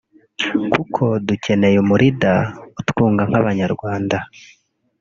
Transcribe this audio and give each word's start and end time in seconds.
kuko 0.73 1.03
ducyeneye 1.27 1.77
umu 1.83 1.95
“leader” 2.01 2.37
utwunga 2.79 3.23
nk’abanyarwanda 3.29 4.17